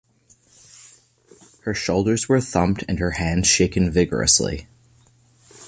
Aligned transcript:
Her 1.65 1.75
shoulders 1.75 2.27
were 2.27 2.41
thumped 2.41 2.83
and 2.89 2.97
her 2.97 3.11
hands 3.11 3.45
shaken 3.45 3.91
vigorously. 3.91 4.65